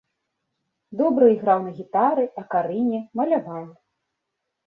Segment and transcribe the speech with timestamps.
[1.01, 3.65] Добра іграў на гітары, акарыне, маляваў.